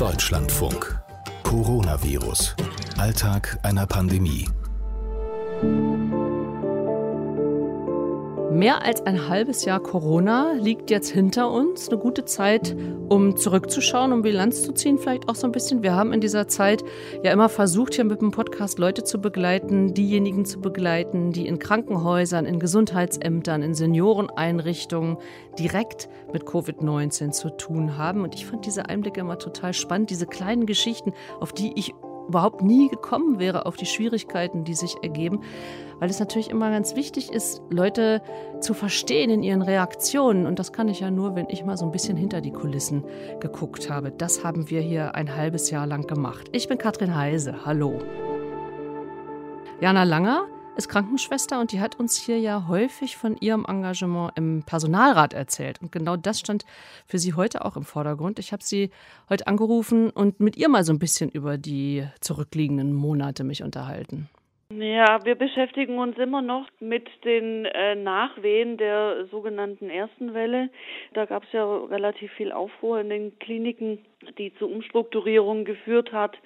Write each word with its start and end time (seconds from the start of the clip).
Deutschlandfunk. 0.00 0.98
Coronavirus. 1.42 2.56
Alltag 2.96 3.58
einer 3.62 3.86
Pandemie. 3.86 4.48
Mehr 8.50 8.82
als 8.82 9.06
ein 9.06 9.28
halbes 9.28 9.64
Jahr 9.64 9.78
Corona 9.78 10.54
liegt 10.54 10.90
jetzt 10.90 11.10
hinter 11.10 11.52
uns. 11.52 11.88
Eine 11.88 11.98
gute 11.98 12.24
Zeit, 12.24 12.76
um 13.08 13.36
zurückzuschauen, 13.36 14.12
um 14.12 14.22
Bilanz 14.22 14.64
zu 14.64 14.72
ziehen, 14.72 14.98
vielleicht 14.98 15.28
auch 15.28 15.36
so 15.36 15.46
ein 15.46 15.52
bisschen. 15.52 15.84
Wir 15.84 15.94
haben 15.94 16.12
in 16.12 16.20
dieser 16.20 16.48
Zeit 16.48 16.82
ja 17.22 17.30
immer 17.30 17.48
versucht, 17.48 17.94
hier 17.94 18.04
mit 18.04 18.20
dem 18.20 18.32
Podcast 18.32 18.80
Leute 18.80 19.04
zu 19.04 19.20
begleiten, 19.20 19.94
diejenigen 19.94 20.44
zu 20.44 20.60
begleiten, 20.60 21.30
die 21.30 21.46
in 21.46 21.60
Krankenhäusern, 21.60 22.44
in 22.44 22.58
Gesundheitsämtern, 22.58 23.62
in 23.62 23.74
Senioreneinrichtungen 23.74 25.18
direkt 25.56 26.08
mit 26.32 26.42
Covid-19 26.42 27.30
zu 27.30 27.50
tun 27.50 27.98
haben. 27.98 28.24
Und 28.24 28.34
ich 28.34 28.46
fand 28.46 28.66
diese 28.66 28.88
Einblicke 28.88 29.20
immer 29.20 29.38
total 29.38 29.72
spannend, 29.74 30.10
diese 30.10 30.26
kleinen 30.26 30.66
Geschichten, 30.66 31.12
auf 31.38 31.52
die 31.52 31.72
ich 31.76 31.94
überhaupt 32.30 32.62
nie 32.62 32.88
gekommen 32.88 33.38
wäre 33.38 33.66
auf 33.66 33.76
die 33.76 33.86
Schwierigkeiten, 33.86 34.64
die 34.64 34.74
sich 34.74 34.96
ergeben, 35.02 35.40
weil 35.98 36.08
es 36.08 36.20
natürlich 36.20 36.48
immer 36.48 36.70
ganz 36.70 36.96
wichtig 36.96 37.32
ist, 37.32 37.60
Leute 37.70 38.22
zu 38.60 38.72
verstehen 38.72 39.30
in 39.30 39.42
ihren 39.42 39.62
Reaktionen. 39.62 40.46
Und 40.46 40.58
das 40.58 40.72
kann 40.72 40.88
ich 40.88 41.00
ja 41.00 41.10
nur, 41.10 41.34
wenn 41.34 41.48
ich 41.50 41.64
mal 41.64 41.76
so 41.76 41.84
ein 41.84 41.92
bisschen 41.92 42.16
hinter 42.16 42.40
die 42.40 42.52
Kulissen 42.52 43.04
geguckt 43.40 43.90
habe. 43.90 44.10
Das 44.10 44.44
haben 44.44 44.70
wir 44.70 44.80
hier 44.80 45.14
ein 45.14 45.36
halbes 45.36 45.70
Jahr 45.70 45.86
lang 45.86 46.06
gemacht. 46.06 46.48
Ich 46.52 46.68
bin 46.68 46.78
Katrin 46.78 47.14
Heise. 47.14 47.66
Hallo. 47.66 47.98
Jana 49.80 50.04
Langer 50.04 50.46
ist 50.76 50.88
Krankenschwester 50.88 51.60
und 51.60 51.72
die 51.72 51.80
hat 51.80 51.98
uns 51.98 52.16
hier 52.16 52.38
ja 52.38 52.66
häufig 52.68 53.16
von 53.16 53.36
ihrem 53.36 53.64
Engagement 53.66 54.32
im 54.36 54.62
Personalrat 54.64 55.34
erzählt. 55.34 55.80
Und 55.82 55.92
genau 55.92 56.16
das 56.16 56.40
stand 56.40 56.64
für 57.06 57.18
sie 57.18 57.34
heute 57.34 57.64
auch 57.64 57.76
im 57.76 57.84
Vordergrund. 57.84 58.38
Ich 58.38 58.52
habe 58.52 58.62
sie 58.62 58.90
heute 59.28 59.46
angerufen 59.46 60.10
und 60.10 60.40
mit 60.40 60.56
ihr 60.56 60.68
mal 60.68 60.84
so 60.84 60.92
ein 60.92 60.98
bisschen 60.98 61.30
über 61.30 61.58
die 61.58 62.06
zurückliegenden 62.20 62.94
Monate 62.94 63.44
mich 63.44 63.62
unterhalten. 63.62 64.28
Ja, 64.72 65.24
wir 65.24 65.34
beschäftigen 65.34 65.98
uns 65.98 66.16
immer 66.16 66.42
noch 66.42 66.68
mit 66.78 67.08
den 67.24 67.64
äh, 67.64 67.96
Nachwehen 67.96 68.76
der 68.76 69.26
sogenannten 69.26 69.90
ersten 69.90 70.32
Welle. 70.32 70.70
Da 71.12 71.24
gab 71.24 71.42
es 71.42 71.52
ja 71.52 71.64
relativ 71.86 72.30
viel 72.34 72.52
Aufruhr 72.52 73.00
in 73.00 73.10
den 73.10 73.38
Kliniken 73.40 73.98
die 74.38 74.52
zu 74.54 74.68
Umstrukturierungen 74.68 75.64
geführt 75.64 76.12
hat. 76.12 76.36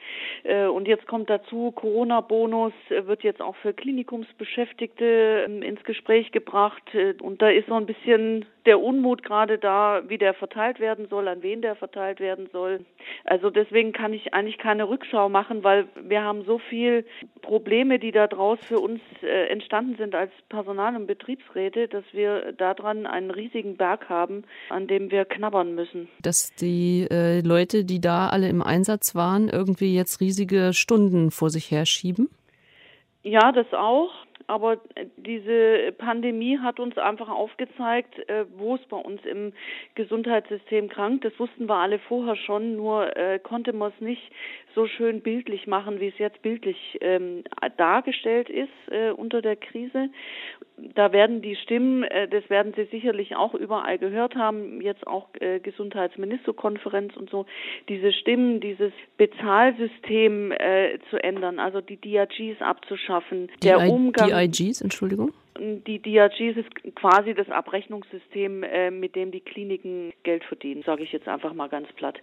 Äh, 0.45 0.67
und 0.67 0.87
jetzt 0.87 1.07
kommt 1.07 1.29
dazu, 1.31 1.73
Corona-Bonus 1.73 2.73
wird 2.89 3.23
jetzt 3.23 3.43
auch 3.43 3.57
für 3.57 3.73
Klinikumsbeschäftigte 3.73 5.45
ähm, 5.47 5.63
ins 5.63 5.83
Gespräch 5.85 6.31
gebracht. 6.33 6.83
Äh, 6.95 7.15
und 7.21 7.43
da 7.43 7.49
ist 7.49 7.69
so 7.69 7.75
ein 7.75 7.87
bisschen 7.87 8.45
der 8.67 8.81
Unmut 8.81 9.23
gerade 9.23 9.59
da, 9.59 10.03
wie 10.07 10.19
der 10.19 10.35
verteilt 10.35 10.81
werden 10.81 11.09
soll, 11.09 11.29
an 11.29 11.43
wen 11.43 11.61
der 11.61 11.75
verteilt 11.77 12.21
werden 12.21 12.49
soll. 12.53 12.85
Also 13.25 13.51
deswegen 13.51 13.93
kann 13.93 14.15
ich 14.15 14.33
eigentlich 14.33 14.59
keine 14.59 14.89
Rückschau 14.89 15.29
machen, 15.29 15.65
weil 15.65 15.87
wir 16.01 16.23
haben 16.23 16.45
so 16.45 16.59
viel 16.59 17.05
Probleme, 17.43 17.99
die 17.99 18.13
da 18.15 18.27
draus 18.27 18.59
für 18.67 18.81
uns 18.81 19.01
äh, 19.23 19.49
entstanden 19.49 19.97
sind 19.97 20.15
als 20.15 20.31
Personal- 20.49 20.97
und 20.97 21.07
Betriebsräte, 21.07 21.89
dass 21.89 22.05
wir 22.13 22.53
daran 22.53 23.05
einen 23.07 23.31
riesigen 23.31 23.77
Berg 23.77 24.09
haben, 24.09 24.45
an 24.71 24.87
dem 24.87 25.11
wir 25.11 25.27
knabbern 25.27 25.75
müssen. 25.75 26.09
Dass 26.23 26.55
die 26.55 27.07
äh, 27.11 27.41
Leute 27.41 27.75
Leute, 27.75 27.85
die 27.85 28.01
da 28.01 28.29
alle 28.29 28.49
im 28.49 28.63
Einsatz 28.63 29.15
waren, 29.15 29.49
irgendwie 29.49 29.95
jetzt 29.95 30.21
riesige 30.21 30.73
Stunden 30.75 31.31
vor 31.31 31.51
sich 31.51 31.71
herschieben? 31.71 32.29
Ja, 33.23 33.53
das 33.53 33.73
auch. 33.73 34.13
Aber 34.47 34.79
diese 35.17 35.93
Pandemie 35.97 36.59
hat 36.59 36.81
uns 36.81 36.99
einfach 36.99 37.29
aufgezeigt, 37.29 38.19
äh, 38.29 38.45
wo 38.57 38.75
es 38.77 38.83
bei 38.89 38.97
uns 38.97 39.25
im 39.25 39.53
Gesundheitssystem 39.95 40.89
krankt. 40.89 41.25
Das 41.25 41.39
wussten 41.39 41.67
wir 41.67 41.77
alle 41.77 41.99
vorher 41.99 42.37
schon, 42.37 42.77
nur 42.77 43.17
äh, 43.17 43.39
konnte 43.39 43.73
man 43.73 43.93
es 43.95 44.01
nicht 44.01 44.23
so 44.75 44.87
schön 44.87 45.23
bildlich 45.23 45.67
machen, 45.67 46.01
wie 46.01 46.09
es 46.09 46.19
jetzt 46.19 46.43
bildlich 46.43 46.99
ähm, 47.01 47.45
dargestellt 47.77 48.51
ist 48.51 48.73
äh, 48.91 49.11
unter 49.11 49.41
der 49.41 49.57
Krise. 49.57 50.11
Da 50.77 51.13
werden 51.13 51.41
die 51.41 51.55
Stimmen, 51.55 52.03
äh, 52.03 52.27
das 52.27 52.51
werden 52.51 52.73
Sie 52.75 52.85
sicherlich 52.87 53.37
auch 53.37 53.55
überall 53.55 53.97
gehört 53.99 54.35
haben, 54.35 54.81
jetzt 54.81 55.07
auch 55.07 55.29
äh, 55.41 55.61
Gesundheitsministerkonferenz 55.61 57.17
und 57.17 57.31
so, 57.31 57.47
diese 57.89 58.13
Stimmen, 58.13 58.61
dieses 58.61 58.93
Bezahlsystem 59.17 60.51
äh, 60.51 60.99
zu 61.11 61.23
ändern, 61.23 61.61
also 61.61 61.81
die 61.81 61.97
DRGs 61.97 62.61
abzuschaffen, 62.61 63.49
die 63.63 63.69
der 63.69 63.87
I 63.87 63.89
Umgang. 63.89 64.29
DIGs, 64.29 64.81
Entschuldigung? 64.81 65.33
Die 65.57 66.01
DRGs 66.01 66.57
ist 66.57 66.97
quasi 66.97 67.33
das 67.33 67.49
Abrechnungssystem, 67.49 68.65
mit 68.99 69.15
dem 69.15 69.31
die 69.31 69.39
Kliniken 69.39 70.13
Geld 70.25 70.43
verdienen, 70.43 70.83
sage 70.83 71.05
ich 71.05 71.13
jetzt 71.13 71.29
einfach 71.29 71.55
mal 71.55 71.69
ganz 71.69 71.87
platt 71.93 72.19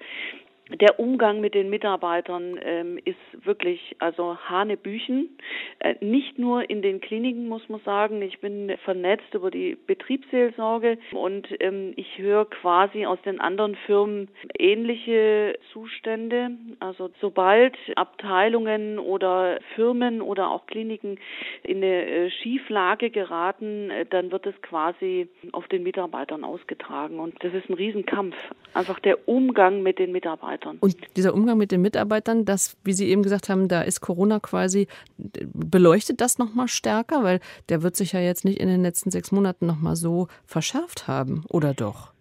der 0.80 1.00
Umgang 1.00 1.42
mit 1.42 1.54
den 1.54 1.70
Mitarbeitern 1.70 2.60
ähm, 2.64 3.00
ist 3.04 3.46
wirklich 3.46 3.96
also 4.00 4.38
Hanebüchen. 4.38 5.38
Äh, 5.80 5.96
nicht 6.02 6.40
nur 6.40 6.70
in 6.70 6.82
den 6.82 7.02
Kliniken 7.02 7.48
muss 7.48 7.68
man 7.70 7.82
sagen. 7.82 8.22
Ich 8.22 8.40
bin 8.40 8.72
vernetzt 8.84 9.34
über 9.34 9.52
die 9.52 9.78
Betriebsseelsorge 9.88 10.98
und 11.12 11.48
ähm, 11.60 11.94
ich 11.96 12.18
höre 12.18 12.46
quasi 12.46 13.06
aus 13.06 13.22
den 13.24 13.40
anderen 13.40 13.76
Firmen 13.86 14.30
ähnliche 14.58 15.58
Zustände. 15.74 16.52
Also 16.80 17.10
sobald 17.20 17.76
Abteilungen 17.96 19.00
oder 19.00 19.60
Firmen 19.76 20.22
oder 20.22 20.52
auch 20.52 20.68
Kliniken 20.68 21.20
in 21.64 21.78
eine 21.78 22.06
äh, 22.06 22.32
Schieflage 22.32 23.10
geraten, 23.10 23.90
äh, 23.90 24.06
dann 24.06 24.32
wird 24.32 24.46
es 24.46 24.62
quasi 24.62 25.28
auf 25.52 25.68
den 25.68 25.84
Mitarbeitern 25.84 26.44
ausgetragen 26.44 27.20
und 27.20 27.44
das 27.44 27.54
ist 27.54 27.70
ein 27.70 27.74
Riesenkampf. 27.74 28.36
Einfach 28.74 29.00
der 29.00 29.28
Umgang 29.28 29.84
mit 29.84 30.00
den 30.00 30.12
Mitarbeitern. 30.12 30.61
Mitarbeitern. 30.62 30.78
Und 30.80 31.18
dieser 31.18 31.34
Umgang 31.34 31.58
mit 31.58 31.72
den 31.72 31.82
Mitarbeitern, 31.82 32.46
das, 32.46 32.78
wie 32.84 32.94
Sie 32.94 33.10
eben 33.10 33.24
gesagt 33.24 33.50
haben, 33.50 33.68
da 33.68 33.82
ist 33.82 34.02
Corona 34.02 34.40
quasi, 34.40 34.88
beleuchtet 35.18 36.22
das 36.22 36.38
nochmal 36.38 36.68
stärker, 36.68 37.24
weil 37.24 37.40
der 37.70 37.84
wird 37.84 37.96
sich 37.96 38.14
ja 38.14 38.20
jetzt 38.20 38.46
nicht 38.46 38.60
in 38.60 38.68
den 38.68 38.82
letzten 38.82 39.12
sechs 39.12 39.32
Monaten 39.32 39.66
nochmal 39.66 39.96
so 39.96 40.28
verschärft 40.46 41.08
haben, 41.08 41.46
oder 41.50 41.74
doch? 41.74 42.12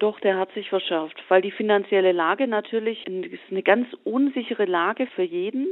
Doch, 0.00 0.20
der 0.20 0.36
hat 0.36 0.52
sich 0.52 0.68
verschärft, 0.68 1.16
weil 1.28 1.40
die 1.40 1.50
finanzielle 1.50 2.12
Lage 2.12 2.46
natürlich 2.46 3.06
ist 3.06 3.40
eine 3.50 3.62
ganz 3.62 3.88
unsichere 4.04 4.66
Lage 4.66 5.06
für 5.14 5.22
jeden. 5.22 5.66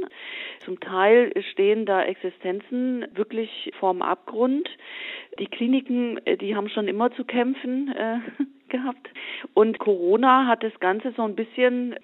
Zum 0.65 0.79
Teil 0.79 1.31
stehen 1.51 1.85
da 1.85 2.01
Existenzen 2.01 3.05
wirklich 3.13 3.71
vorm 3.79 4.01
Abgrund. 4.01 4.67
Die 5.37 5.45
Kliniken, 5.45 6.17
äh, 6.25 6.35
die 6.35 6.55
haben 6.55 6.67
schon 6.69 6.87
immer 6.87 7.11
zu 7.11 7.25
kämpfen. 7.25 7.93
Gehabt. 8.69 9.07
Und 9.53 9.79
Corona 9.79 10.47
hat 10.47 10.63
das 10.63 10.77
Ganze 10.79 11.13
so 11.15 11.23
ein 11.23 11.35
bisschen 11.35 11.95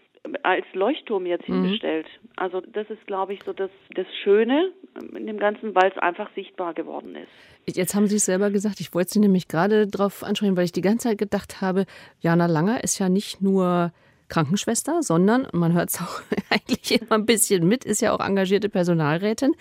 als 0.44 0.66
Leuchtturm 0.74 1.26
jetzt 1.26 1.48
mhm. 1.50 1.64
hingestellt. 1.64 2.08
Also 2.36 2.62
das 2.62 2.90
ist, 2.90 3.06
glaube 3.08 3.34
ich, 3.34 3.44
so 3.44 3.54
das, 3.54 3.70
das 3.94 4.06
Schöne 4.24 4.72
in 5.16 5.28
dem 5.28 5.38
Ganzen, 5.38 5.76
weil 5.76 5.92
es 5.92 5.98
einfach 5.98 6.30
sichtbar 6.34 6.74
geworden 6.74 7.16
ist. 7.16 7.78
Jetzt 7.78 7.94
haben 7.94 8.08
Sie 8.08 8.16
es 8.16 8.26
selber 8.26 8.50
gesagt, 8.50 8.80
ich 8.80 8.94
wollte 8.94 9.12
Sie 9.12 9.20
nämlich 9.20 9.48
gerade 9.48 9.88
darauf 9.88 10.24
ansprechen, 10.24 10.56
weil 10.56 10.66
ich 10.66 10.72
die 10.72 10.82
ganze 10.82 11.10
Zeit 11.10 11.18
gedacht 11.18 11.62
habe, 11.62 11.86
Jana 12.22 12.46
Langer 12.46 12.84
ist 12.84 13.00
ja 13.00 13.10
nicht 13.10 13.42
nur 13.42 13.92
Krankenschwester, 14.30 15.04
sondern 15.04 15.48
man 15.52 15.74
hört 15.74 15.90
es 15.90 16.02
auch 16.02 16.22
eigentlich 16.50 17.02
immer 17.02 17.16
ein 17.16 17.26
bisschen 17.26 17.68
mit, 17.68 17.84
ist 17.84 18.02
ja 18.02 18.14
auch 18.14 18.26
engagierte 18.26 18.70
Personalrätin. 18.70 19.54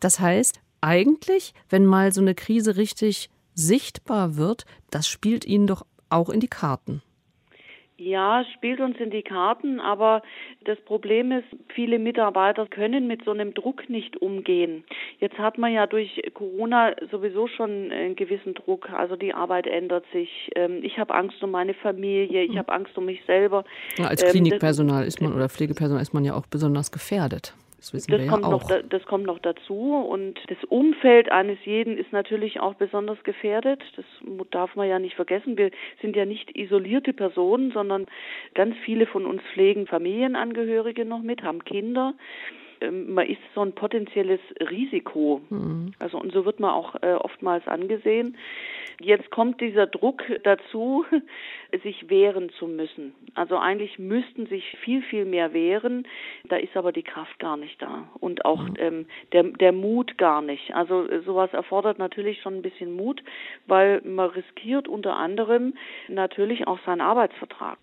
Das 0.00 0.20
heißt, 0.20 0.60
eigentlich, 0.80 1.54
wenn 1.68 1.86
mal 1.86 2.12
so 2.12 2.20
eine 2.20 2.34
Krise 2.34 2.76
richtig 2.76 3.30
sichtbar 3.54 4.36
wird, 4.36 4.64
das 4.90 5.08
spielt 5.08 5.44
Ihnen 5.44 5.66
doch 5.66 5.84
auch 6.10 6.28
in 6.28 6.40
die 6.40 6.48
Karten. 6.48 7.02
Ja, 8.00 8.46
spielt 8.54 8.80
uns 8.80 8.96
in 8.98 9.10
die 9.10 9.22
Karten, 9.22 9.78
aber 9.78 10.22
das 10.64 10.80
Problem 10.86 11.32
ist, 11.32 11.44
viele 11.74 11.98
Mitarbeiter 11.98 12.66
können 12.66 13.06
mit 13.06 13.26
so 13.26 13.30
einem 13.30 13.52
Druck 13.52 13.90
nicht 13.90 14.16
umgehen. 14.22 14.84
Jetzt 15.18 15.36
hat 15.36 15.58
man 15.58 15.70
ja 15.70 15.86
durch 15.86 16.22
Corona 16.32 16.94
sowieso 17.10 17.46
schon 17.46 17.92
einen 17.92 18.16
gewissen 18.16 18.54
Druck, 18.54 18.88
also 18.88 19.16
die 19.16 19.34
Arbeit 19.34 19.66
ändert 19.66 20.06
sich. 20.14 20.50
Ähm, 20.54 20.80
ich 20.82 20.98
habe 20.98 21.14
Angst 21.14 21.42
um 21.44 21.50
meine 21.50 21.74
Familie, 21.74 22.42
ich 22.44 22.52
hm. 22.52 22.58
habe 22.60 22.72
Angst 22.72 22.96
um 22.96 23.04
mich 23.04 23.22
selber. 23.26 23.64
Ja, 23.98 24.06
als 24.06 24.22
ähm, 24.22 24.30
Klinikpersonal 24.30 25.04
ist 25.04 25.20
man 25.20 25.34
oder 25.34 25.50
Pflegepersonal 25.50 26.00
ist 26.00 26.14
man 26.14 26.24
ja 26.24 26.34
auch 26.34 26.46
besonders 26.46 26.92
gefährdet. 26.92 27.52
Das 27.80 27.94
wissen 27.94 28.10
das 28.10 28.20
wir 28.20 28.26
kommt 28.28 28.42
ja 28.42 28.48
auch. 28.48 28.68
Noch, 28.68 28.82
das 28.90 29.04
kommt 29.06 29.24
noch 29.24 29.38
dazu 29.38 29.94
und 29.94 30.38
das 30.48 30.62
Umfeld 30.64 31.32
eines 31.32 31.56
jeden 31.64 31.96
ist 31.96 32.12
natürlich 32.12 32.60
auch 32.60 32.74
besonders 32.74 33.22
gefährdet. 33.24 33.82
Das 33.96 34.04
darf 34.50 34.76
man 34.76 34.86
ja 34.86 34.98
nicht 34.98 35.16
vergessen. 35.16 35.56
Wir 35.56 35.70
sind 36.02 36.14
ja 36.14 36.26
nicht 36.26 36.54
isolierte 36.54 37.14
Personen, 37.14 37.72
sondern 37.72 38.06
ganz 38.54 38.76
viele 38.84 39.06
von 39.06 39.24
uns 39.24 39.40
pflegen 39.54 39.86
Familienangehörige 39.86 41.06
noch 41.06 41.22
mit, 41.22 41.42
haben 41.42 41.64
Kinder. 41.64 42.12
Ähm, 42.80 43.14
man 43.14 43.26
ist 43.26 43.40
so 43.54 43.62
ein 43.62 43.72
potenzielles 43.72 44.40
Risiko. 44.70 45.40
Mhm. 45.50 45.92
Also 45.98 46.18
und 46.18 46.32
so 46.32 46.44
wird 46.44 46.60
man 46.60 46.70
auch 46.70 46.94
äh, 47.02 47.14
oftmals 47.14 47.66
angesehen. 47.66 48.36
Jetzt 49.00 49.30
kommt 49.30 49.60
dieser 49.60 49.86
Druck 49.86 50.22
dazu, 50.42 51.04
sich 51.82 52.10
wehren 52.10 52.50
zu 52.58 52.66
müssen. 52.66 53.14
Also 53.34 53.56
eigentlich 53.56 53.98
müssten 53.98 54.46
sich 54.46 54.76
viel, 54.84 55.02
viel 55.02 55.24
mehr 55.24 55.52
wehren. 55.52 56.06
Da 56.48 56.56
ist 56.56 56.76
aber 56.76 56.92
die 56.92 57.02
Kraft 57.02 57.38
gar 57.38 57.56
nicht 57.56 57.80
da 57.80 58.08
und 58.20 58.44
auch 58.44 58.62
mhm. 58.62 58.76
ähm, 58.78 59.06
der, 59.32 59.44
der 59.44 59.72
Mut 59.72 60.18
gar 60.18 60.42
nicht. 60.42 60.74
Also 60.74 61.08
äh, 61.08 61.20
sowas 61.22 61.52
erfordert 61.52 61.98
natürlich 61.98 62.40
schon 62.42 62.56
ein 62.56 62.62
bisschen 62.62 62.94
Mut, 62.94 63.22
weil 63.66 64.00
man 64.02 64.30
riskiert 64.30 64.88
unter 64.88 65.16
anderem 65.16 65.74
natürlich 66.08 66.66
auch 66.66 66.78
seinen 66.84 67.00
Arbeitsvertrag. 67.00 67.78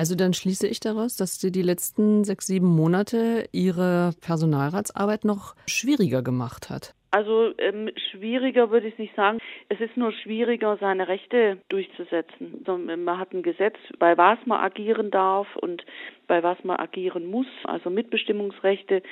Also 0.00 0.14
dann 0.14 0.32
schließe 0.32 0.66
ich 0.66 0.80
daraus, 0.80 1.16
dass 1.16 1.38
Sie 1.38 1.52
die 1.52 1.60
letzten 1.60 2.24
sechs, 2.24 2.46
sieben 2.46 2.68
Monate 2.68 3.46
Ihre 3.52 4.14
Personalratsarbeit 4.22 5.26
noch 5.26 5.54
schwieriger 5.66 6.22
gemacht 6.22 6.70
hat. 6.70 6.94
Also 7.10 7.52
ähm, 7.58 7.90
schwieriger 8.10 8.70
würde 8.70 8.88
ich 8.88 8.98
nicht 8.98 9.14
sagen. 9.16 9.38
Es 9.68 9.80
ist 9.80 9.96
nur 9.96 10.12
schwieriger, 10.12 10.76
seine 10.76 11.08
Rechte 11.08 11.58
durchzusetzen. 11.68 12.62
Also, 12.66 12.78
man 12.78 13.18
hat 13.18 13.32
ein 13.32 13.42
Gesetz, 13.42 13.76
bei 13.98 14.16
was 14.16 14.38
man 14.46 14.60
agieren 14.60 15.10
darf 15.10 15.48
und 15.56 15.84
bei 16.30 16.44
was 16.44 16.62
man 16.62 16.76
agieren 16.76 17.28
muss. 17.28 17.48
Also 17.64 17.90
Mitbestimmungsrechte, 17.90 19.02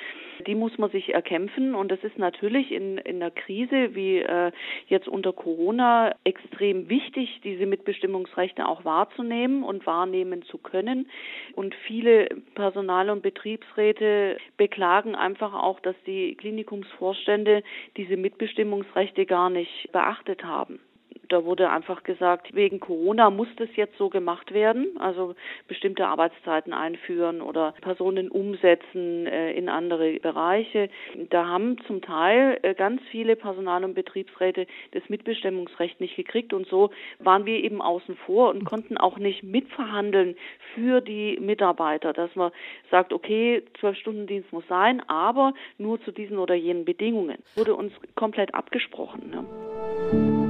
die 0.47 0.55
muss 0.55 0.77
man 0.77 0.89
sich 0.89 1.13
erkämpfen. 1.13 1.75
Und 1.75 1.91
das 1.91 2.01
ist 2.01 2.17
natürlich 2.17 2.71
in, 2.71 2.97
in 2.97 3.17
einer 3.17 3.29
Krise 3.29 3.93
wie 3.93 4.19
äh, 4.19 4.53
jetzt 4.87 5.09
unter 5.09 5.33
Corona 5.33 6.15
extrem 6.23 6.87
wichtig, 6.87 7.41
diese 7.43 7.65
Mitbestimmungsrechte 7.65 8.65
auch 8.65 8.85
wahrzunehmen 8.85 9.63
und 9.63 9.85
wahrnehmen 9.85 10.43
zu 10.43 10.59
können. 10.59 11.09
Und 11.55 11.75
viele 11.87 12.29
Personal- 12.55 13.09
und 13.09 13.21
Betriebsräte 13.21 14.37
beklagen 14.55 15.13
einfach 15.13 15.53
auch, 15.53 15.81
dass 15.81 15.95
die 16.07 16.35
Klinikumsvorstände 16.35 17.63
diese 17.97 18.17
Mitbestimmungsrechte 18.17 19.25
gar 19.25 19.49
nicht 19.49 19.91
beachtet 19.91 20.43
haben. 20.43 20.79
Da 21.29 21.45
wurde 21.45 21.69
einfach 21.69 22.01
gesagt, 22.03 22.55
wegen 22.55 22.79
Corona 22.79 23.29
muss 23.29 23.47
das 23.57 23.69
jetzt 23.75 23.97
so 23.97 24.09
gemacht 24.09 24.51
werden, 24.51 24.97
also 24.99 25.35
bestimmte 25.67 26.07
Arbeitszeiten 26.07 26.73
einführen 26.73 27.41
oder 27.41 27.75
Personen 27.81 28.29
umsetzen 28.29 29.27
äh, 29.27 29.53
in 29.53 29.69
andere 29.69 30.19
Bereiche. 30.19 30.89
Da 31.29 31.45
haben 31.45 31.77
zum 31.85 32.01
Teil 32.01 32.57
äh, 32.63 32.73
ganz 32.73 33.01
viele 33.11 33.35
Personal- 33.35 33.83
und 33.83 33.93
Betriebsräte 33.93 34.65
das 34.91 35.03
Mitbestimmungsrecht 35.07 36.01
nicht 36.01 36.15
gekriegt 36.15 36.51
und 36.51 36.67
so 36.67 36.89
waren 37.19 37.45
wir 37.45 37.63
eben 37.63 37.81
außen 37.81 38.15
vor 38.25 38.49
und 38.49 38.65
konnten 38.65 38.97
auch 38.97 39.19
nicht 39.19 39.43
mitverhandeln 39.43 40.35
für 40.73 40.99
die 40.99 41.37
Mitarbeiter, 41.39 42.11
dass 42.11 42.35
man 42.35 42.51
sagt, 42.89 43.13
okay, 43.13 43.61
zwölf 43.79 43.97
Stunden 43.97 44.25
Dienst 44.25 44.51
muss 44.51 44.67
sein, 44.67 45.01
aber 45.07 45.53
nur 45.77 46.01
zu 46.01 46.11
diesen 46.11 46.39
oder 46.39 46.55
jenen 46.55 46.85
Bedingungen. 46.85 47.37
Wurde 47.55 47.75
uns 47.75 47.93
komplett 48.15 48.55
abgesprochen. 48.55 49.29
Ne? 49.29 50.48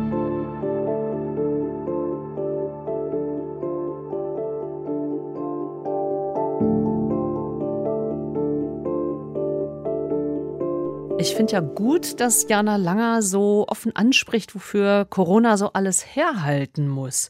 Ich 11.20 11.36
finde 11.36 11.52
ja 11.52 11.60
gut, 11.60 12.22
dass 12.22 12.48
Jana 12.48 12.78
Langer 12.78 13.22
so 13.22 13.66
offen 13.68 13.94
anspricht, 13.94 14.56
wofür 14.56 15.06
Corona 15.10 15.58
so 15.58 15.72
alles 15.74 16.16
herhalten 16.16 16.88
muss. 16.88 17.30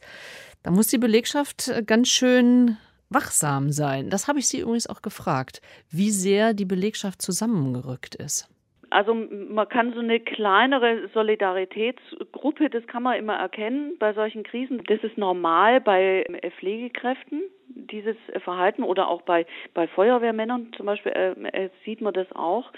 Da 0.62 0.70
muss 0.70 0.88
die 0.88 1.00
Belegschaft 1.00 1.72
ganz 1.88 2.10
schön 2.10 2.78
wachsam 3.10 3.72
sein. 3.72 4.12
Das 4.12 4.28
habe 4.28 4.38
ich 4.38 4.48
Sie 4.48 4.60
übrigens 4.60 4.86
auch 4.86 5.02
gefragt, 5.02 5.64
wie 5.90 6.12
sehr 6.12 6.54
die 6.54 6.66
Belegschaft 6.66 7.20
zusammengerückt 7.20 8.14
ist. 8.14 8.48
Also 8.92 9.16
man 9.16 9.68
kann 9.68 9.94
so 9.94 10.02
eine 10.02 10.20
kleinere 10.20 11.10
Solidaritätsgruppe, 11.16 12.70
das 12.70 12.86
kann 12.86 13.02
man 13.02 13.18
immer 13.18 13.38
erkennen 13.38 13.94
bei 14.00 14.14
solchen 14.14 14.44
Krisen. 14.44 14.84
Das 14.86 15.00
ist 15.02 15.18
normal 15.18 15.82
bei 15.82 16.26
Pflegekräften 16.60 17.42
dieses 17.92 18.16
Verhalten 18.44 18.84
oder 18.84 19.08
auch 19.08 19.22
bei, 19.24 19.46
bei 19.74 19.88
Feuerwehrmännern 19.88 20.72
zum 20.76 20.86
Beispiel 20.86 21.12
äh, 21.12 21.66
äh, 21.66 21.70
sieht 21.86 22.02
man 22.02 22.14
das 22.14 22.32
auch. 22.34 22.72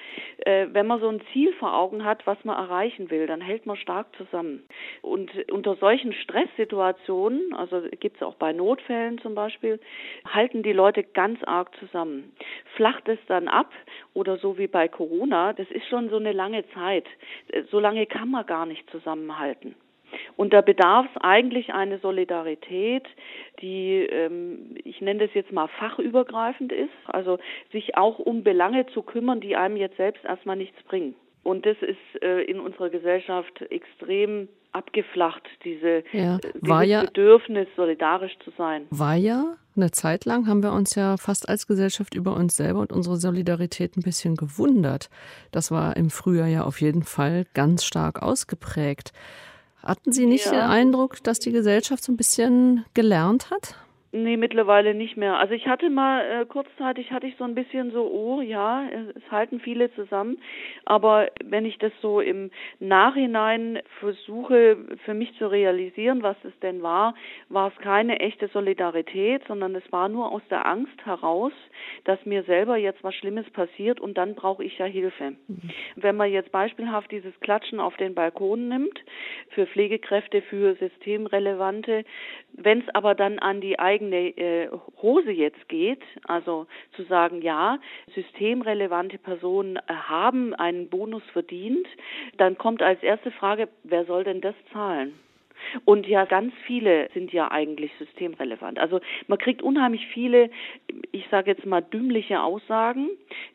Äh, 0.46 0.68
wenn 0.72 0.88
man 0.88 1.00
so 1.00 1.10
ein 1.10 1.22
Ziel 1.32 1.54
vor 1.54 1.76
Augen 1.76 2.04
hat, 2.04 2.26
was 2.26 2.44
man 2.44 2.58
erreichen 2.58 3.10
will, 3.10 3.28
dann 3.28 3.42
hält 3.42 3.66
man 3.66 3.78
stark 3.78 4.08
zusammen. 4.18 4.64
Und 5.02 5.32
unter 5.52 5.76
solchen 5.76 6.14
Stresssituationen, 6.14 7.54
also 7.54 7.82
gibt 8.00 8.18
es 8.18 8.24
auch 8.24 8.36
bei 8.36 8.54
Notfällen 8.54 9.20
zum 9.20 9.36
Beispiel, 9.36 9.80
halten 10.28 10.64
die 10.64 10.74
Leute 10.74 11.04
ganz 11.04 11.44
arg 11.44 11.76
zusammen. 11.78 12.34
Flacht 12.76 13.08
es 13.08 13.20
dann 13.28 13.48
ab 13.48 13.72
oder 14.14 14.38
so 14.38 14.58
wie 14.58 14.68
bei 14.68 14.88
Corona, 14.88 15.54
das 15.54 15.70
ist 15.72 15.88
schon 15.88 16.10
so 16.10 16.18
eine 16.18 16.32
lange 16.32 16.68
Zeit. 16.74 17.06
Äh, 17.50 17.64
so 17.72 17.80
lange 17.80 18.06
kann 18.06 18.30
man 18.30 18.46
gar 18.46 18.66
nicht 18.66 18.90
zusammenhalten. 18.90 19.76
Und 20.36 20.54
da 20.54 20.62
bedarf 20.62 21.06
es 21.14 21.22
eigentlich 21.22 21.74
eine 21.74 22.00
Solidarität, 22.00 23.08
die, 23.62 24.08
ähm, 24.10 24.76
ich 24.84 25.02
nenne 25.02 25.28
das 25.28 25.34
jetzt 25.34 25.52
mal 25.52 25.68
fachübergreifend 25.80 26.72
ist, 26.72 26.94
also 27.06 27.38
sich 27.72 27.98
auch 27.98 28.20
um 28.20 28.44
Belange 28.44 28.86
zu 28.88 29.02
kümmern, 29.02 29.42
die 29.42 29.56
einem 29.56 29.78
jetzt 29.78 29.98
selbst 29.98 30.24
erstmal 30.26 30.56
nichts 30.56 30.82
bringen. 30.84 31.16
Und 31.44 31.66
das 31.66 31.78
ist 31.82 32.22
äh, 32.22 32.42
in 32.44 32.60
unserer 32.60 32.90
Gesellschaft 32.90 33.62
extrem 33.70 34.48
abgeflacht, 34.74 35.44
diese, 35.66 36.04
ja, 36.14 36.40
war 36.62 36.84
ja, 36.84 37.02
Bedürfnis, 37.04 37.68
solidarisch 37.76 38.38
zu 38.44 38.52
sein. 38.58 38.86
War 38.90 39.16
ja 39.16 39.58
eine 39.76 39.92
Zeit 39.92 40.26
lang, 40.26 40.48
haben 40.48 40.64
wir 40.64 40.72
uns 40.72 40.96
ja 40.96 41.18
fast 41.18 41.50
als 41.50 41.68
Gesellschaft 41.68 42.16
über 42.16 42.36
uns 42.36 42.56
selber 42.56 42.80
und 42.80 42.94
unsere 42.94 43.18
Solidarität 43.18 43.98
ein 43.98 44.02
bisschen 44.02 44.36
gewundert. 44.36 45.10
Das 45.52 45.72
war 45.72 45.98
im 45.98 46.10
Frühjahr 46.10 46.48
ja 46.48 46.64
auf 46.64 46.80
jeden 46.80 47.04
Fall 47.04 47.46
ganz 47.54 47.84
stark 47.84 48.22
ausgeprägt. 48.22 49.12
Hatten 49.84 50.12
Sie 50.12 50.26
nicht 50.26 50.46
ja. 50.46 50.52
den 50.52 50.62
Eindruck, 50.62 51.24
dass 51.24 51.40
die 51.40 51.52
Gesellschaft 51.52 52.04
so 52.04 52.12
ein 52.12 52.18
bisschen 52.18 52.86
gelernt 52.94 53.50
hat? 53.50 53.76
Nee, 54.14 54.36
mittlerweile 54.36 54.94
nicht 54.94 55.16
mehr. 55.16 55.40
Also 55.40 55.54
ich 55.54 55.68
hatte 55.68 55.90
mal 55.90 56.42
äh, 56.42 56.46
kurzzeitig 56.46 57.12
hatte 57.12 57.28
ich 57.28 57.38
so 57.38 57.46
ein 57.46 57.56
bisschen 57.56 57.92
so, 57.92 58.12
oh 58.12 58.42
ja, 58.42 58.84
es 59.16 59.32
halten 59.32 59.62
viele 59.62 59.94
zusammen, 59.96 60.38
aber 60.84 61.30
wenn 61.46 61.64
ich 61.64 61.78
das 61.78 61.94
so 62.02 62.20
im 62.20 62.52
Nachhinein 62.80 63.80
versuche 64.02 64.78
für 65.06 65.14
mich 65.14 65.34
zu 65.38 65.48
realisieren, 65.48 66.24
was 66.24 66.36
es 66.44 66.52
denn 66.60 66.82
war, 66.82 67.16
war 67.48 67.72
es 67.74 67.82
keine 67.82 68.20
echte 68.20 68.50
Solidarität, 68.50 69.44
sondern 69.48 69.76
es 69.76 69.92
war 69.94 70.10
nur 70.10 70.30
aus 70.34 70.42
der 70.50 70.66
Angst 70.66 71.06
heraus, 71.06 71.54
dass 72.04 72.26
mir 72.26 72.44
selber 72.44 72.76
jetzt 72.76 73.06
was 73.06 73.16
Schlimmes 73.16 73.50
passiert 73.52 74.02
und 74.02 74.18
dann 74.18 74.36
brauche 74.36 74.64
ich 74.64 74.78
ja 74.78 74.86
Hilfe. 74.86 75.36
Mhm. 75.48 75.70
Wenn 75.96 76.18
man 76.18 76.30
jetzt 76.30 76.52
beispielhaft 76.52 77.12
dieses 77.12 77.40
Klatschen 77.40 77.80
auf 77.80 77.96
den 77.96 78.14
Balkon 78.14 78.68
nimmt, 78.68 79.00
für 79.52 79.68
Pflegekräfte, 79.68 80.42
für 80.42 80.76
systemrelevante, 80.76 82.04
wenn 82.54 82.80
es 82.80 82.90
aber 82.94 83.16
dann 83.16 83.40
an 83.40 83.62
die 83.62 83.80
eigene 83.80 84.01
eigene 84.02 84.38
äh, 84.38 84.70
Hose 85.02 85.32
jetzt 85.32 85.70
geht, 85.70 86.02
also 86.26 86.68
zu 86.96 87.04
sagen, 87.04 87.42
ja, 87.42 87.80
systemrelevante 88.16 89.18
Personen 89.18 89.78
äh, 89.78 89.82
haben 89.88 90.54
einen 90.56 90.90
Bonus 90.90 91.24
verdient, 91.34 91.88
dann 92.38 92.58
kommt 92.58 92.82
als 92.82 93.02
erste 93.04 93.32
Frage, 93.32 93.70
wer 93.84 94.06
soll 94.06 94.24
denn 94.24 94.42
das 94.42 94.56
zahlen? 94.74 95.14
Und 95.86 96.08
ja, 96.08 96.26
ganz 96.26 96.56
viele 96.66 97.08
sind 97.14 97.32
ja 97.32 97.52
eigentlich 97.52 97.92
systemrelevant. 98.00 98.80
Also 98.80 99.00
man 99.28 99.38
kriegt 99.38 99.62
unheimlich 99.62 100.08
viele, 100.08 100.50
ich 101.12 101.28
sage 101.30 101.52
jetzt 101.52 101.68
mal 101.68 101.82
dümmliche 101.82 102.42
Aussagen, 102.42 103.10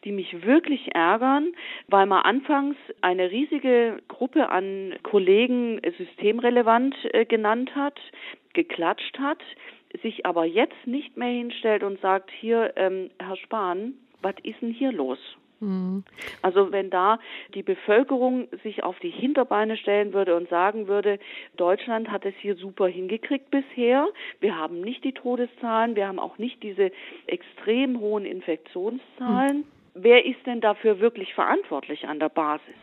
die 0.05 0.13
mich 0.13 0.47
wirklich 0.47 0.95
ärgern, 0.95 1.53
weil 1.89 2.07
man 2.07 2.23
anfangs 2.23 2.77
eine 3.01 3.33
riesige 3.33 3.99
Gruppe 4.07 4.51
an 4.51 4.95
Kollegen 5.03 5.81
systemrelevant 5.99 6.95
äh, 7.13 7.25
genannt 7.25 7.75
hat, 7.75 7.99
geklatscht 8.53 9.19
hat, 9.19 9.43
sich 10.03 10.27
aber 10.27 10.45
jetzt 10.45 10.87
nicht 10.87 11.17
mehr 11.17 11.29
hinstellt 11.29 11.83
und 11.83 12.01
sagt, 12.01 12.31
hier, 12.31 12.73
ähm, 12.77 13.11
Herr 13.19 13.37
Spahn, 13.37 13.95
was 14.23 14.35
ist 14.43 14.61
denn 14.63 14.73
hier 14.73 14.93
los? 14.93 15.19
Mhm. 15.61 16.05
Also 16.43 16.73
wenn 16.73 16.91
da 16.91 17.19
die 17.55 17.63
Bevölkerung 17.63 18.49
sich 18.63 18.83
auf 18.83 18.99
die 19.01 19.11
Hinterbeine 19.11 19.77
stellen 19.77 20.13
würde 20.13 20.37
und 20.37 20.49
sagen 20.49 20.87
würde, 20.87 21.19
Deutschland 21.57 22.11
hat 22.11 22.25
es 22.27 22.35
hier 22.41 22.57
super 22.57 22.87
hingekriegt 22.87 23.51
bisher, 23.51 24.07
wir 24.41 24.59
haben 24.59 24.81
nicht 24.81 25.05
die 25.05 25.13
Todeszahlen, 25.13 25.97
wir 25.97 26.09
haben 26.09 26.19
auch 26.19 26.39
nicht 26.39 26.63
diese 26.63 26.91
extrem 27.27 28.01
hohen 28.01 28.27
Infektionszahlen, 28.27 29.59
mhm. 29.59 29.65
wer 29.95 30.25
ist 30.27 30.45
denn 30.47 30.61
dafür 30.61 31.01
wirklich 31.01 31.35
verantwortlich 31.35 32.07
an 32.07 32.19
der 32.19 32.29
Basis? 32.29 32.75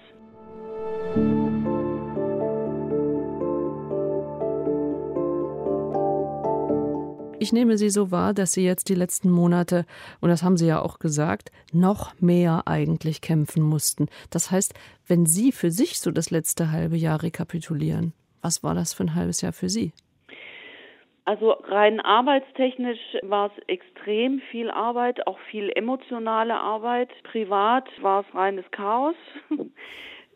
Ich 7.44 7.52
nehme 7.52 7.78
Sie 7.78 7.90
so 7.90 8.10
wahr, 8.10 8.34
dass 8.34 8.54
Sie 8.54 8.64
jetzt 8.64 8.88
die 8.88 8.96
letzten 8.96 9.30
Monate, 9.30 9.86
und 10.22 10.30
das 10.30 10.44
haben 10.44 10.56
Sie 10.56 10.66
ja 10.66 10.82
auch 10.82 10.98
gesagt, 10.98 11.52
noch 11.74 12.14
mehr 12.22 12.64
eigentlich 12.68 13.20
kämpfen 13.20 13.62
mussten. 13.64 14.08
Das 14.30 14.50
heißt, 14.50 14.74
wenn 15.08 15.26
Sie 15.26 15.52
für 15.52 15.70
sich 15.70 16.00
so 16.00 16.12
das 16.12 16.32
letzte 16.32 16.72
halbe 16.72 16.96
Jahr 16.96 17.22
rekapitulieren, 17.22 18.14
was 18.42 18.64
war 18.64 18.76
das 18.76 18.94
für 18.94 19.04
ein 19.04 19.16
halbes 19.16 19.42
Jahr 19.42 19.52
für 19.52 19.68
Sie? 19.68 19.92
Also 21.26 21.52
rein 21.52 22.00
arbeitstechnisch 22.00 23.18
war 23.24 23.52
es 23.52 23.64
extrem 23.68 24.40
viel 24.50 24.72
Arbeit, 24.72 25.28
auch 25.28 25.40
viel 25.52 25.70
emotionale 25.76 26.56
Arbeit. 26.56 27.10
Privat 27.24 27.90
war 28.02 28.22
es 28.22 28.34
reines 28.34 28.72
Chaos. 28.72 29.16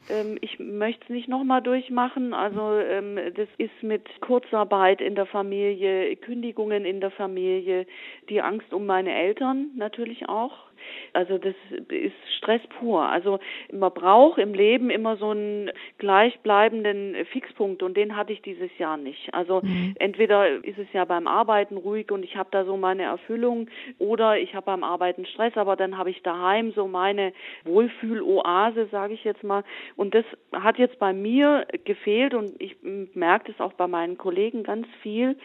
Ähm, 0.10 0.38
ich 0.42 0.60
möchte 0.60 1.04
es 1.04 1.10
nicht 1.10 1.28
nochmal 1.28 1.62
durchmachen. 1.62 2.34
Also 2.34 2.80
ähm, 2.80 3.18
das 3.36 3.48
ist 3.58 3.84
mit 3.84 4.04
Kurzarbeit 4.22 5.02
in 5.02 5.16
der 5.16 5.26
Familie, 5.26 6.16
Kündigungen 6.16 6.86
in 6.86 7.02
der 7.02 7.12
Familie, 7.12 7.86
die 8.30 8.42
Angst 8.42 8.74
um 8.74 8.86
meine 8.86 9.14
Eltern 9.14 9.72
natürlich 9.76 10.30
auch. 10.30 10.68
Also 11.14 11.38
das 11.38 11.56
ist 11.90 12.16
Stress 12.38 12.62
pur. 12.80 13.04
Also 13.04 13.40
man 13.72 13.94
braucht 13.94 14.38
im 14.38 14.54
Leben 14.54 14.90
immer 14.90 15.18
so 15.18 15.30
einen 15.30 15.72
gleichbleibenden 15.98 17.16
Fixpunkt 17.32 17.84
und 17.84 17.98
den 17.98 18.16
hatte 18.16 18.34
ich 18.34 18.42
dieses 18.42 18.76
Jahr 18.78 18.98
nicht. 18.98 19.34
Also 19.34 19.62
mhm. 19.64 19.96
entweder 20.00 20.64
ist 20.64 20.78
es 20.78 20.88
ja 20.94 21.06
beim 21.06 21.28
Arbeiten 21.28 21.78
ruhig 21.78 22.12
und 22.12 22.24
ich 22.24 22.36
habe 22.36 22.50
da 22.52 22.66
so 22.66 22.78
meine 22.78 23.04
Erfüllung 23.04 23.70
oder 24.00 24.38
ich 24.38 24.54
habe 24.54 24.66
beim 24.66 24.84
Arbeiten 24.84 25.26
Stress, 25.26 25.56
aber 25.56 25.76
dann 25.76 25.98
habe 25.98 26.10
ich 26.10 26.22
daheim 26.24 26.72
so 26.72 26.88
meine 26.88 27.34
Wohlfühloase, 27.66 28.88
sage 28.92 29.14
ich 29.14 29.24
jetzt 29.24 29.44
mal. 29.44 29.64
Und 29.96 30.14
das 30.14 30.26
hat 30.54 30.78
jetzt 30.78 31.00
bei 31.00 31.14
mir 31.14 31.66
gefehlt 31.86 32.34
und 32.34 32.52
ich 32.62 32.76
merke 33.14 33.52
das 33.52 33.60
auch 33.60 33.74
bei 33.74 33.88
meinen 33.88 34.18
Kollegen 34.18 34.64
ganz 34.64 34.88
viel, 35.02 35.38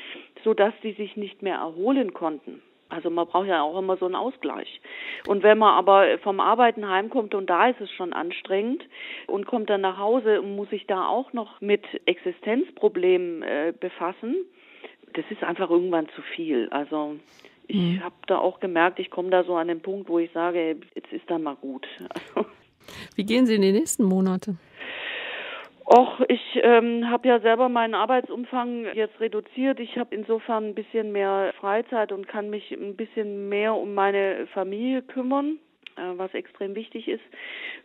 so 0.45 0.55
dass 0.55 0.75
die 0.83 0.93
sich 0.93 1.17
nicht 1.17 1.43
mehr 1.43 1.57
erholen 1.57 2.13
konnten. 2.13 2.63
Also 2.93 3.09
man 3.09 3.27
braucht 3.27 3.49
ja 3.49 3.63
auch 3.63 3.79
immer 3.79 3.97
so 3.97 4.05
einen 4.05 4.15
Ausgleich. 4.15 4.81
Und 5.27 5.43
wenn 5.43 5.57
man 5.57 5.75
aber 5.75 6.19
vom 6.19 6.41
Arbeiten 6.41 6.89
heimkommt 6.89 7.35
und 7.35 7.49
da 7.49 7.69
ist 7.69 7.81
es 7.81 7.91
schon 7.91 8.13
anstrengend 8.13 8.83
und 9.27 9.47
kommt 9.47 9.71
dann 9.71 9.81
nach 9.81 9.99
Hause 9.99 10.43
und 10.43 10.57
muss 10.57 10.69
sich 10.69 10.87
da 10.87 11.07
auch 11.07 11.33
noch 11.33 11.61
mit 11.63 11.83
Existenzproblemen 12.05 13.43
äh, 13.43 13.73
befassen, 13.79 14.37
das 15.15 15.25
ist 15.31 15.43
einfach 15.43 15.71
irgendwann 15.71 16.09
zu 16.11 16.23
viel. 16.35 16.69
Also 16.71 17.17
ich 17.67 17.77
mhm. 17.77 18.05
habe 18.05 18.15
da 18.27 18.39
auch 18.39 18.61
gemerkt, 18.61 18.99
ich 18.99 19.11
komme 19.11 19.31
da 19.31 19.45
so 19.45 19.57
an 19.57 19.69
den 19.69 19.81
Punkt, 19.81 20.11
wo 20.11 20.19
ich 20.19 20.31
sage, 20.33 20.77
jetzt 20.95 21.13
ist 21.13 21.29
dann 21.29 21.43
mal 21.43 21.57
gut. 21.57 21.87
Wie 23.17 23.25
gehen 23.25 23.47
Sie 23.47 23.55
in 23.55 23.63
die 23.63 23.73
nächsten 23.73 24.05
Monate? 24.05 24.57
Och, 25.95 26.21
ich 26.29 26.41
ähm, 26.63 27.11
habe 27.11 27.29
ja 27.29 27.39
selber 27.41 27.69
meinen 27.69 27.95
Arbeitsumfang 27.95 28.87
jetzt 28.95 29.21
reduziert. 29.21 29.79
Ich 29.79 29.99
habe 29.99 30.15
insofern 30.15 30.71
ein 30.71 30.75
bisschen 30.75 31.13
mehr 31.13 31.53
Freizeit 31.61 32.13
und 32.13 32.27
kann 32.27 32.49
mich 32.49 32.71
ein 32.71 32.97
bisschen 32.97 33.51
mehr 33.51 33.75
um 33.75 33.93
meine 33.93 34.47
Familie 34.55 35.03
kümmern, 35.03 35.59
äh, 35.97 36.17
was 36.17 36.33
extrem 36.33 36.75
wichtig 36.75 37.09
ist 37.09 37.23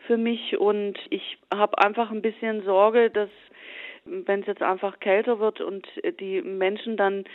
für 0.06 0.16
mich. 0.16 0.58
Und 0.58 0.98
ich 1.10 1.38
habe 1.54 1.78
einfach 1.80 2.10
ein 2.10 2.22
bisschen 2.22 2.64
Sorge, 2.64 3.10
dass 3.10 3.30
wenn 4.26 4.42
es 4.42 4.48
jetzt 4.48 4.62
einfach 4.62 5.00
kälter 5.00 5.40
wird 5.40 5.62
und 5.62 5.88
die 6.20 6.42
Menschen 6.42 6.98
dann 6.98 7.26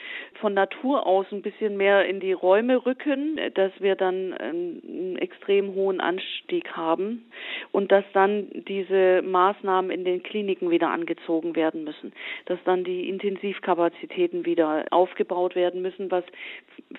von 0.41 0.55
Natur 0.55 1.07
aus 1.07 1.27
ein 1.33 1.43
bisschen 1.43 1.77
mehr 1.77 2.07
in 2.07 2.21
die 2.21 2.33
Räume 2.33 2.85
rücken, 2.85 3.39
dass 3.55 3.73
wir 3.81 3.97
dann 3.97 4.33
einen 4.35 5.17
extrem 5.19 5.75
hohen 5.75 6.01
Anstieg 6.01 6.77
haben 6.77 7.25
und 7.73 7.93
dass 7.93 8.05
dann 8.13 8.49
diese 8.69 9.23
Maßnahmen 9.23 9.91
in 9.91 10.05
den 10.05 10.23
Kliniken 10.23 10.71
wieder 10.71 10.91
angezogen 10.91 11.57
werden 11.57 11.85
müssen, 11.85 12.13
dass 12.47 12.59
dann 12.65 12.85
die 12.85 13.09
Intensivkapazitäten 13.09 14.45
wieder 14.47 14.87
aufgebaut 14.91 15.55
werden 15.55 15.83
müssen, 15.83 16.11
was 16.11 16.25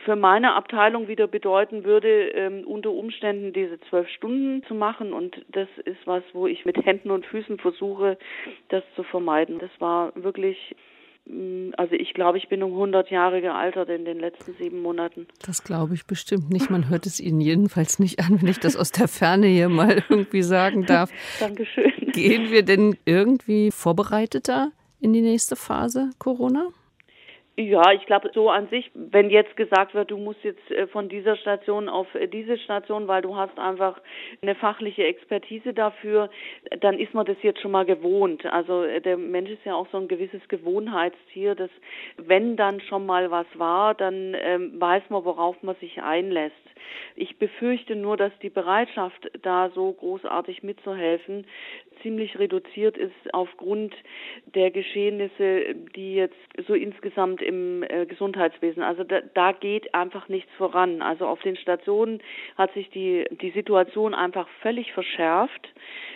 für 0.05 0.15
meine 0.15 0.53
Abteilung 0.55 1.07
wieder 1.07 1.27
bedeuten 1.27 1.83
würde, 1.83 2.29
ähm, 2.29 2.63
unter 2.65 2.91
Umständen 2.91 3.53
diese 3.53 3.79
zwölf 3.89 4.07
Stunden 4.09 4.63
zu 4.63 4.75
machen. 4.75 5.13
Und 5.13 5.43
das 5.49 5.67
ist 5.85 6.05
was, 6.05 6.23
wo 6.33 6.47
ich 6.47 6.65
mit 6.65 6.83
Händen 6.85 7.11
und 7.11 7.25
Füßen 7.25 7.57
versuche, 7.57 8.17
das 8.69 8.83
zu 8.95 9.03
vermeiden 9.03 9.59
das 9.63 9.71
war 9.79 10.11
wirklich 10.15 10.75
mm, 11.25 11.71
also 11.77 11.95
ich 11.95 12.13
glaube, 12.13 12.37
ich 12.37 12.49
bin 12.49 12.61
um 12.63 12.73
100 12.73 13.09
Jahre 13.09 13.41
gealtert 13.41 13.89
in 13.89 14.03
den 14.03 14.19
letzten 14.19 14.53
sieben 14.55 14.81
Monaten. 14.81 15.27
Das 15.45 15.63
glaube 15.63 15.93
ich 15.93 16.05
bestimmt 16.05 16.49
nicht. 16.49 16.69
Man 16.69 16.89
hört 16.89 17.05
es 17.05 17.19
Ihnen 17.19 17.39
jedenfalls 17.39 17.97
nicht 17.99 18.19
an, 18.19 18.41
wenn 18.41 18.49
ich 18.49 18.59
das 18.59 18.75
aus 18.75 18.91
der 18.91 19.07
Ferne 19.07 19.47
hier 19.47 19.69
mal 19.69 20.03
irgendwie 20.09 20.43
sagen 20.43 20.85
darf. 20.85 21.09
Dankeschön. 21.39 21.93
Gehen 22.11 22.51
wir 22.51 22.63
denn 22.63 22.97
irgendwie 23.05 23.71
vorbereiteter 23.71 24.71
in 24.99 25.13
die 25.13 25.21
nächste 25.21 25.55
Phase 25.55 26.11
Corona? 26.19 26.69
Ja, 27.55 27.91
ich 27.91 28.03
glaube 28.07 28.31
so 28.33 28.49
an 28.49 28.67
sich, 28.69 28.89
wenn 28.95 29.29
jetzt 29.29 29.55
gesagt 29.55 29.93
wird, 29.93 30.09
du 30.09 30.17
musst 30.17 30.43
jetzt 30.43 30.71
äh, 30.71 30.87
von 30.87 31.07
dieser 31.07 31.35
Station 31.35 31.87
auf 31.87 32.07
äh, 32.15 32.27
diese 32.27 32.57
Station, 32.57 33.07
weil 33.07 33.21
du 33.21 33.35
hast 33.35 33.59
einfach 33.59 34.01
eine 34.41 34.55
fachliche 34.55 35.03
Expertise 35.03 35.71
dafür, 35.71 36.31
dann 36.79 36.97
ist 36.97 37.13
man 37.13 37.27
das 37.27 37.37
jetzt 37.43 37.61
schon 37.61 37.69
mal 37.69 37.85
gewohnt. 37.85 38.43
Also 38.47 38.81
äh, 38.83 39.01
der 39.01 39.17
Mensch 39.17 39.51
ist 39.51 39.63
ja 39.65 39.75
auch 39.75 39.87
so 39.91 39.97
ein 39.99 40.07
gewisses 40.07 40.41
Gewohnheitstier, 40.47 41.53
dass 41.53 41.69
wenn 42.17 42.55
dann 42.57 42.81
schon 42.81 43.05
mal 43.05 43.29
was 43.29 43.47
war, 43.53 43.93
dann 43.93 44.35
ähm, 44.41 44.81
weiß 44.81 45.03
man, 45.09 45.23
worauf 45.23 45.61
man 45.61 45.75
sich 45.75 46.01
einlässt. 46.01 46.55
Ich 47.15 47.37
befürchte 47.37 47.95
nur, 47.95 48.17
dass 48.17 48.31
die 48.41 48.49
Bereitschaft, 48.49 49.29
da 49.41 49.69
so 49.73 49.91
großartig 49.91 50.63
mitzuhelfen, 50.63 51.45
ziemlich 52.01 52.37
reduziert 52.37 52.97
ist 52.97 53.33
aufgrund 53.33 53.93
der 54.53 54.71
Geschehnisse, 54.71 55.75
die 55.95 56.15
jetzt 56.15 56.35
so 56.67 56.73
insgesamt 56.73 57.41
im 57.41 57.83
äh, 57.83 58.05
Gesundheitswesen, 58.05 58.83
also 58.83 59.03
da, 59.03 59.21
da 59.33 59.51
geht 59.51 59.93
einfach 59.93 60.27
nichts 60.29 60.51
voran. 60.57 61.01
Also 61.01 61.27
auf 61.27 61.41
den 61.41 61.55
Stationen 61.55 62.21
hat 62.57 62.73
sich 62.73 62.89
die, 62.89 63.25
die 63.41 63.51
Situation 63.51 64.13
einfach 64.13 64.47
völlig 64.61 64.91
verschärft 64.93 65.69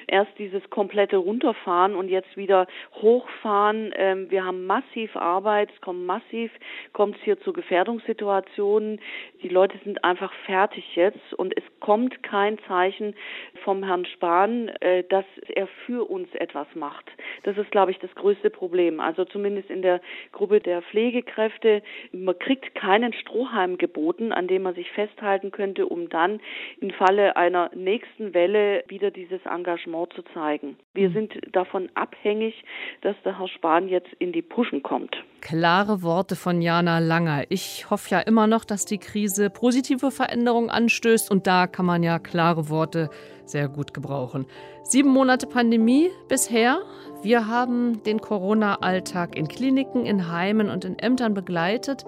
erst 0.08 0.32
dieses 0.38 0.68
komplette 0.70 1.18
Runterfahren 1.18 1.96
und 1.96 2.10
jetzt 2.10 2.38
wieder 2.38 2.68
hochfahren. 2.96 3.94
Ähm, 3.96 4.32
wir 4.32 4.46
haben 4.46 4.66
massiv 4.66 5.16
Arbeit, 5.16 5.70
es 5.74 5.82
kommt 5.82 6.06
massiv, 6.06 6.52
kommt 6.94 7.18
es 7.18 7.24
hier 7.24 7.40
zu 7.40 7.54
Gefährdungssituationen. 7.54 9.00
Die 9.44 9.50
Leute 9.50 9.78
sind 9.84 10.04
einfach 10.04 10.32
fertig 10.46 10.96
jetzt 10.96 11.34
und 11.34 11.56
es 11.58 11.64
kommt 11.80 12.24
kein 12.24 12.58
Zeichen 12.68 13.16
vom 13.64 13.84
Herrn 13.84 14.06
Spahn, 14.06 14.70
äh, 14.80 15.04
dass 15.04 15.26
er 15.54 15.68
für 15.86 16.10
uns 16.10 16.34
etwas 16.36 16.68
macht. 16.74 17.06
Das 17.44 17.58
ist, 17.58 17.72
glaube 17.72 17.92
ich, 17.92 18.00
das 18.00 18.14
größte 18.16 18.50
Problem. 18.50 19.00
Also 19.00 19.26
zumindest 19.26 19.70
in 19.70 19.82
der 19.82 20.02
Gruppe 20.32 20.60
der 20.60 20.82
Pflegekräfte. 20.82 21.82
Man 22.12 22.38
kriegt 22.40 22.76
keinen 22.76 23.14
Strohhalm 23.14 23.78
geboten, 23.78 24.32
an 24.32 24.48
dem 24.48 24.64
man 24.64 24.76
sich 24.76 24.90
festhalten 24.92 25.52
könnte, 25.52 25.86
um 25.86 26.10
dann 26.10 26.40
im 26.80 26.92
Falle 26.92 27.36
einer 27.36 27.70
nächsten 27.76 28.34
Welle 28.34 28.84
wieder 28.88 29.12
dieses 29.12 29.46
Engagement 29.46 29.97
Engagement 29.98 30.14
zu 30.14 30.22
zeigen. 30.34 30.78
Wir 30.94 31.12
sind 31.12 31.34
davon 31.54 31.90
abhängig, 31.96 32.54
dass 33.02 33.16
der 33.24 33.38
Herr 33.40 33.48
Spahn 33.48 33.88
jetzt 33.88 34.10
in 34.20 34.32
die 34.32 34.42
Puschen 34.42 34.84
kommt. 34.84 35.16
Klare 35.42 36.02
Worte 36.02 36.36
von 36.36 36.62
Jana 36.62 37.00
Langer. 37.00 37.46
Ich 37.50 37.90
hoffe 37.90 38.10
ja 38.12 38.20
immer 38.20 38.48
noch, 38.48 38.66
dass 38.66 38.86
die 38.86 38.98
Krise 38.98 39.50
positive 39.50 40.12
Veränderungen 40.12 40.70
anstößt 40.70 41.32
und 41.32 41.48
da 41.48 41.68
kann 41.68 41.86
man 41.86 42.04
ja 42.04 42.20
klare 42.20 42.70
Worte 42.70 43.10
sehr 43.46 43.70
gut 43.70 43.94
gebrauchen. 43.94 44.46
Sieben 44.84 45.10
Monate 45.10 45.48
Pandemie 45.48 46.10
bisher. 46.28 46.80
Wir 47.24 47.48
haben 47.48 48.04
den 48.04 48.20
Corona-Alltag 48.20 49.36
in 49.36 49.48
Kliniken, 49.48 50.06
in 50.06 50.32
Heimen 50.32 50.70
und 50.70 50.86
in 50.86 51.00
Ämtern 51.00 51.34
begleitet. 51.34 52.06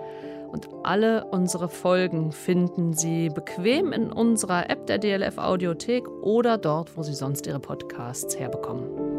Und 0.51 0.70
alle 0.84 1.25
unsere 1.25 1.70
Folgen 1.70 2.32
finden 2.32 2.94
Sie 2.94 3.29
bequem 3.29 3.91
in 3.91 4.12
unserer 4.12 4.70
App 4.70 4.88
der 4.88 4.98
DLF 4.98 5.38
Audiothek 5.38 6.08
oder 6.22 6.58
dort, 6.58 6.98
wo 6.98 7.03
Sie 7.03 7.13
sonst 7.13 7.46
Ihre 7.48 7.60
Podcasts 7.60 8.38
herbekommen. 8.38 9.18